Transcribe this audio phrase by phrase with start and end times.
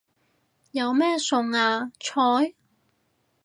[0.71, 1.91] 有咩餸啊？
[1.99, 2.55] 菜